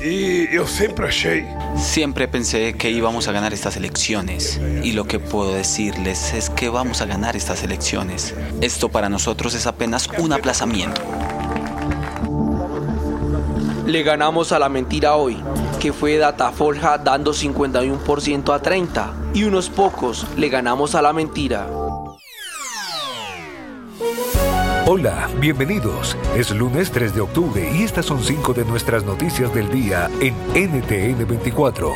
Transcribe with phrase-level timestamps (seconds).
[0.00, 1.44] E eu sempre achei.
[1.76, 4.60] Siempre pensé que íbamos a ganar estas elecciones.
[4.84, 8.34] Y lo que puedo decirles es que vamos a ganar estas elecciones.
[8.60, 11.02] Esto para nosotros es apenas un aplazamiento.
[13.86, 15.42] Le ganamos a la mentira hoy,
[15.80, 19.14] que fue Datafolja dando 51% a 30.
[19.34, 21.66] Y unos pocos le ganamos a la mentira.
[24.90, 26.16] Hola, bienvenidos.
[26.34, 30.34] Es lunes 3 de octubre y estas son cinco de nuestras noticias del día en
[30.54, 31.92] NTN 24.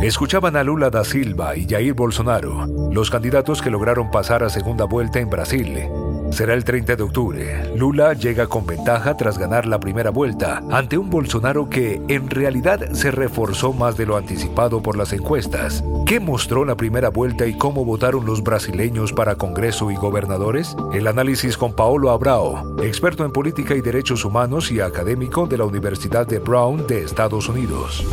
[0.00, 4.86] Escuchaban a Lula da Silva y Jair Bolsonaro, los candidatos que lograron pasar a segunda
[4.86, 5.90] vuelta en Brasil.
[6.30, 7.72] Será el 30 de octubre.
[7.76, 12.92] Lula llega con ventaja tras ganar la primera vuelta ante un Bolsonaro que en realidad
[12.92, 15.82] se reforzó más de lo anticipado por las encuestas.
[16.06, 20.76] ¿Qué mostró la primera vuelta y cómo votaron los brasileños para Congreso y gobernadores?
[20.92, 25.64] El análisis con Paolo Abrao, experto en política y derechos humanos y académico de la
[25.64, 28.04] Universidad de Brown de Estados Unidos.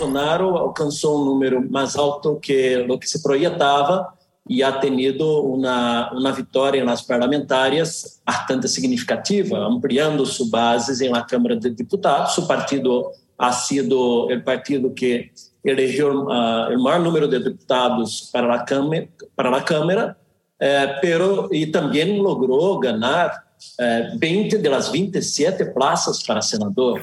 [0.00, 4.08] Bolsonaro alcançou um número mais alto que o que se projetava
[4.50, 11.24] e ha tenido uma vitória nas parlamentares las parlamentarias bastante significativa, ampliando suas base na
[11.30, 12.36] la de Diputados.
[12.36, 15.30] o partido ha sido o partido que
[15.62, 20.16] eligió eh, uh, maior número de deputados para la Câmara, para la câmara
[20.58, 23.30] eh, pero y también logró ganar
[23.78, 27.02] eh, 20 das 27 plazas para senador.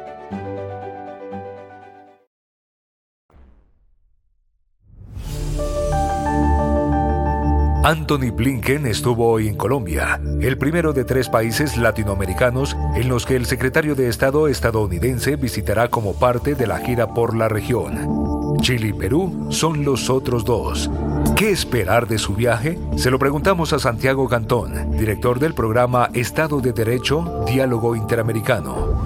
[7.83, 13.35] Anthony Blinken estuvo hoy en Colombia, el primero de tres países latinoamericanos en los que
[13.35, 18.59] el secretario de Estado estadounidense visitará como parte de la gira por la región.
[18.61, 20.91] Chile y Perú son los otros dos.
[21.35, 22.77] ¿Qué esperar de su viaje?
[22.97, 29.00] Se lo preguntamos a Santiago Cantón, director del programa Estado de Derecho, Diálogo Interamericano.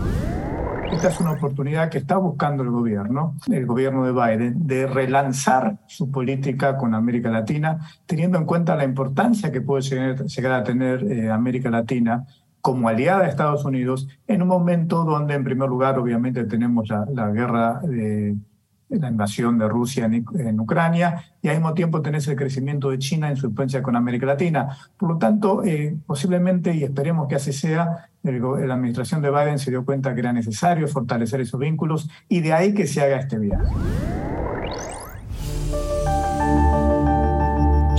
[1.05, 5.77] Esta es una oportunidad que está buscando el gobierno, el gobierno de Biden, de relanzar
[5.85, 7.77] su política con América Latina,
[8.07, 12.25] teniendo en cuenta la importancia que puede llegar a tener eh, América Latina
[12.59, 17.05] como aliada de Estados Unidos en un momento donde, en primer lugar, obviamente tenemos la,
[17.13, 18.35] la guerra de
[18.99, 23.29] la invasión de Rusia en, Ucrania y al mismo tiempo tenés el crecimiento de China
[23.29, 24.77] en su influencia con América Latina.
[24.97, 29.71] Por lo tanto, eh, posiblemente, y esperemos que así sea, la administración de Biden se
[29.71, 33.37] dio cuenta que era necesario fortalecer esos vínculos y de ahí que se haga este
[33.37, 33.73] viaje.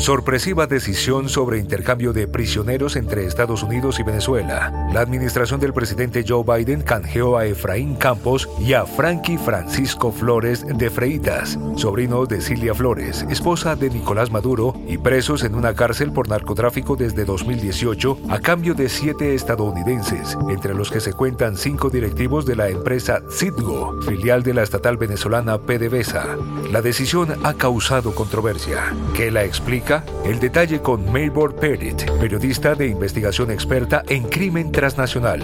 [0.06, 4.72] Sorpresiva decisión sobre intercambio de prisioneros entre Estados Unidos y Venezuela.
[4.94, 10.64] La administración del presidente Joe Biden canjeó a Efraín Campos y a Frankie Francisco Flores
[10.64, 16.12] de Freitas, sobrino de Cilia Flores, esposa de Nicolás Maduro, y presos en una cárcel
[16.12, 21.90] por narcotráfico desde 2018 a cambio de siete estadounidenses, entre los que se cuentan cinco
[21.90, 26.36] directivos de la empresa Citgo, filial de la estatal venezolana PDVSA.
[26.70, 32.88] La decisión ha causado controversia, que la explica el detalle con Maybor Perit, periodista de
[32.88, 35.42] investigación experta en crimen transnacional.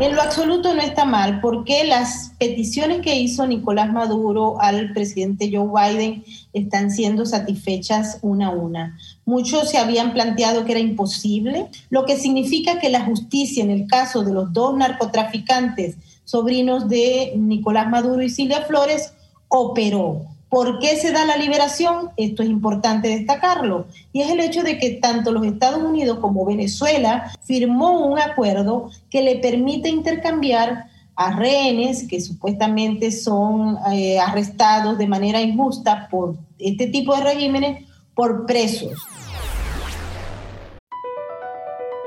[0.00, 5.50] En lo absoluto no está mal, porque las peticiones que hizo Nicolás Maduro al presidente
[5.52, 6.24] Joe Biden
[6.54, 8.96] están siendo satisfechas una a una.
[9.26, 13.86] Muchos se habían planteado que era imposible, lo que significa que la justicia en el
[13.86, 19.12] caso de los dos narcotraficantes, sobrinos de Nicolás Maduro y Silvia Flores,
[19.48, 20.29] operó.
[20.50, 22.10] ¿Por qué se da la liberación?
[22.16, 23.86] Esto es importante destacarlo.
[24.12, 28.90] Y es el hecho de que tanto los Estados Unidos como Venezuela firmó un acuerdo
[29.08, 36.34] que le permite intercambiar a rehenes que supuestamente son eh, arrestados de manera injusta por
[36.58, 38.98] este tipo de regímenes por presos.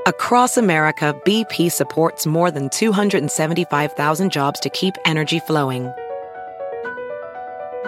[0.06, 5.94] Across America, BP supports more than 275,000 jobs to keep energy flowing.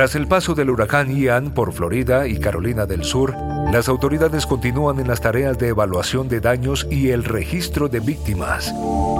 [0.00, 3.34] Tras el paso del huracán Ian por Florida y Carolina del Sur,
[3.70, 8.72] las autoridades continúan en las tareas de evaluación de daños y el registro de víctimas.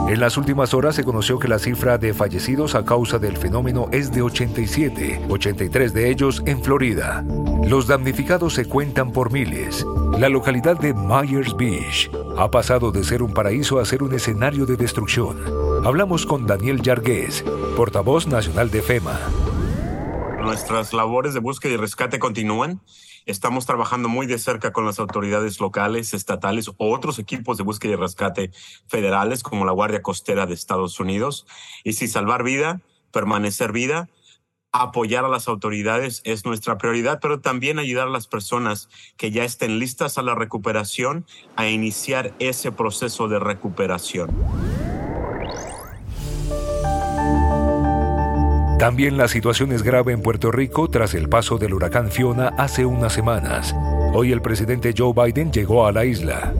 [0.08, 3.88] En las últimas horas se conoció que la cifra de fallecidos a causa del fenómeno
[3.92, 7.26] es de 87, 83 de ellos en Florida.
[7.68, 9.84] Los damnificados se cuentan por miles.
[10.18, 14.64] La localidad de Myers Beach ha pasado de ser un paraíso a ser un escenario
[14.64, 15.36] de destrucción.
[15.84, 17.44] Hablamos con Daniel Yargués,
[17.76, 19.20] portavoz nacional de FEMA.
[20.50, 22.80] Nuestras labores de búsqueda y rescate continúan.
[23.24, 27.92] Estamos trabajando muy de cerca con las autoridades locales, estatales o otros equipos de búsqueda
[27.92, 28.50] y rescate
[28.88, 31.46] federales como la Guardia Costera de Estados Unidos.
[31.84, 32.80] Y si salvar vida,
[33.12, 34.08] permanecer vida,
[34.72, 39.44] apoyar a las autoridades es nuestra prioridad, pero también ayudar a las personas que ya
[39.44, 44.30] estén listas a la recuperación a iniciar ese proceso de recuperación.
[48.80, 52.86] También la situación es grave en Puerto Rico tras el paso del huracán Fiona hace
[52.86, 53.74] unas semanas.
[54.14, 56.54] Hoy el presidente Joe Biden llegó a la isla.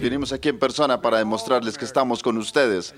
[0.00, 2.94] Vinimos aquí en persona para demostrarles que estamos con ustedes,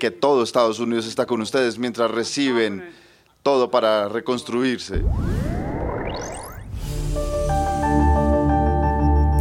[0.00, 2.88] que todo Estados Unidos está con ustedes mientras reciben
[3.42, 5.02] todo para reconstruirse.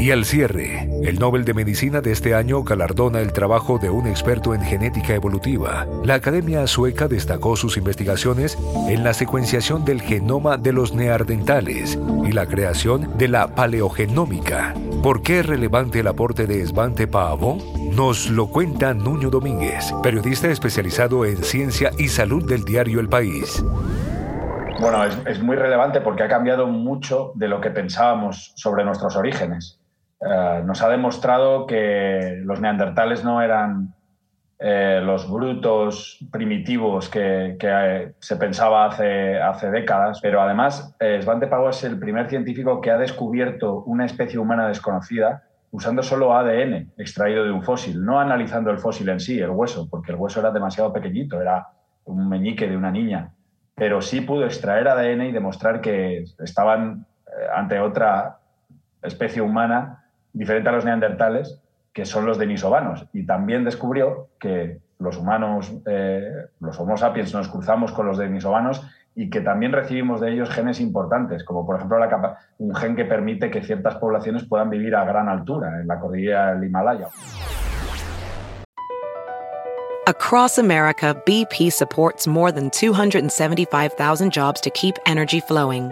[0.07, 4.07] Y al cierre, el Nobel de Medicina de este año galardona el trabajo de un
[4.07, 5.86] experto en genética evolutiva.
[6.06, 8.57] La Academia Sueca destacó sus investigaciones
[8.88, 14.74] en la secuenciación del genoma de los neandertales y la creación de la paleogenómica.
[15.04, 17.57] ¿Por qué es relevante el aporte de Svante Paavo?
[17.94, 23.62] Nos lo cuenta Nuño Domínguez, periodista especializado en ciencia y salud del diario El País.
[24.80, 29.18] Bueno, es, es muy relevante porque ha cambiado mucho de lo que pensábamos sobre nuestros
[29.18, 29.76] orígenes.
[30.19, 33.94] Eh, nos ha demostrado que los neandertales no eran
[34.58, 41.84] eh, los brutos primitivos que, eh, se pensaba hace, décadas, pero además Svante Pavo es
[41.84, 47.52] el primer científico que ha descubierto una especie humana desconocida usando solo ADN extraído de
[47.52, 50.92] un fósil, no analizando el fósil en sí, el hueso, porque el hueso era demasiado
[50.92, 51.68] pequeñito, era
[52.06, 53.31] un meñique de una niña,
[53.75, 57.06] pero sí pudo extraer ADN y demostrar que estaban
[57.54, 58.40] ante otra
[59.04, 60.06] especie humana
[60.38, 61.60] diferente a los neandertales,
[61.94, 63.07] que son los denisovanos.
[63.13, 68.86] Y también descubrió que los humanos, eh, los Homo sapiens, nos cruzamos con los denisovanos
[69.16, 71.98] y que también recibimos de ellos genes importantes, como por ejemplo
[72.60, 76.54] un gen que permite que ciertas poblaciones puedan vivir a gran altura en la cordillera
[76.54, 77.07] del Himalaya.
[80.06, 85.92] Across America, BP supports more than 275,000 jobs to keep energy flowing.